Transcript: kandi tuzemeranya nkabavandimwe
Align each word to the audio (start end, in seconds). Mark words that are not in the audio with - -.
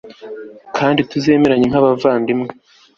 kandi 0.77 0.99
tuzemeranya 1.09 1.65
nkabavandimwe 1.69 2.49